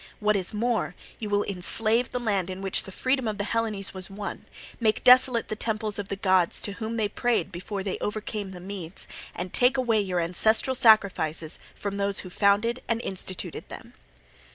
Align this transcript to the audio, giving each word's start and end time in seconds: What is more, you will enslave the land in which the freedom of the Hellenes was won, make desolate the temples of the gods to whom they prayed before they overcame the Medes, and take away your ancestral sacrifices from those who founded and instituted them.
What 0.19 0.35
is 0.35 0.51
more, 0.51 0.95
you 1.19 1.29
will 1.29 1.43
enslave 1.43 2.11
the 2.11 2.19
land 2.19 2.49
in 2.49 2.63
which 2.63 2.81
the 2.85 2.91
freedom 2.91 3.27
of 3.27 3.37
the 3.37 3.43
Hellenes 3.43 3.93
was 3.93 4.09
won, 4.09 4.47
make 4.79 5.03
desolate 5.03 5.47
the 5.47 5.55
temples 5.55 5.99
of 5.99 6.07
the 6.07 6.15
gods 6.15 6.59
to 6.61 6.71
whom 6.71 6.97
they 6.97 7.07
prayed 7.07 7.51
before 7.51 7.83
they 7.83 7.99
overcame 7.99 8.49
the 8.49 8.59
Medes, 8.59 9.07
and 9.35 9.53
take 9.53 9.77
away 9.77 10.01
your 10.01 10.19
ancestral 10.19 10.73
sacrifices 10.73 11.59
from 11.75 11.97
those 11.97 12.21
who 12.21 12.31
founded 12.31 12.81
and 12.87 12.99
instituted 13.03 13.69
them. 13.69 13.93